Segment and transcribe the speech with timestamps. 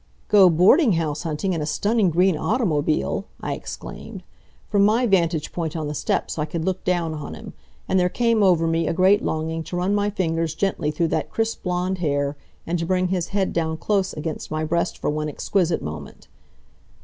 [0.29, 4.23] "Go boarding house hunting in a stunning green automobile!" I exclaimed.
[4.67, 7.53] From my vantage point on the steps I could look down on him,
[7.87, 11.29] and there came over me a great longing to run my fingers gently through that
[11.29, 12.35] crisp blond hair,
[12.65, 16.27] and to bring his head down close against my breast for one exquisite moment.